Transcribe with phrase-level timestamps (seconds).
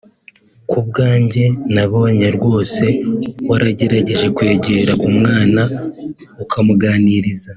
[0.69, 1.43] Ku bwanjye
[1.73, 2.85] nabonye rwose
[3.49, 5.61] waragerageje kwegera umwana
[6.43, 7.47] ukamuganiriza